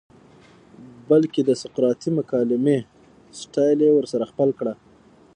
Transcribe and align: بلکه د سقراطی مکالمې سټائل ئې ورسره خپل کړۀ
بلکه 1.09 1.39
د 1.43 1.49
سقراطی 1.61 2.09
مکالمې 2.19 2.77
سټائل 3.39 3.79
ئې 3.85 3.91
ورسره 3.95 4.23
خپل 4.31 4.49
کړۀ 4.59 4.73